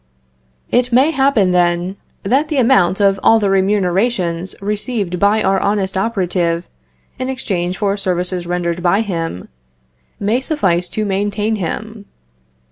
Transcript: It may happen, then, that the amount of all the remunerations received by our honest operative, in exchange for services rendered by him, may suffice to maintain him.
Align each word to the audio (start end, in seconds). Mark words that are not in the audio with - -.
It 0.71 0.91
may 0.91 1.11
happen, 1.11 1.51
then, 1.51 1.95
that 2.23 2.47
the 2.49 2.57
amount 2.57 2.99
of 2.99 3.19
all 3.21 3.37
the 3.39 3.51
remunerations 3.51 4.55
received 4.59 5.19
by 5.19 5.43
our 5.43 5.59
honest 5.59 5.95
operative, 5.95 6.67
in 7.19 7.29
exchange 7.29 7.77
for 7.77 7.95
services 7.97 8.47
rendered 8.47 8.81
by 8.81 9.01
him, 9.01 9.47
may 10.19 10.41
suffice 10.41 10.89
to 10.89 11.05
maintain 11.05 11.57
him. 11.57 12.05